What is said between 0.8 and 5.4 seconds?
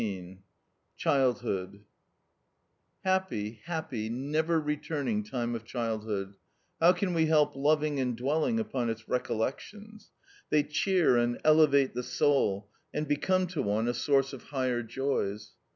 CHILDHOOD HAPPY, happy, never returning